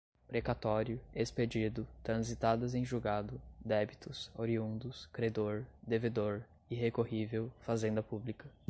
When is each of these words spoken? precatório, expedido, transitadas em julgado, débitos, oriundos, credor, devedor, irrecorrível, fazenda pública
precatório, 0.27 0.99
expedido, 1.13 1.87
transitadas 2.01 2.73
em 2.73 2.83
julgado, 2.83 3.39
débitos, 3.63 4.31
oriundos, 4.35 5.07
credor, 5.13 5.63
devedor, 5.85 6.41
irrecorrível, 6.71 7.51
fazenda 7.59 8.01
pública 8.01 8.49